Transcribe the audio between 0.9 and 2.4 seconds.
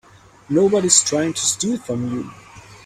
trying to steal from you.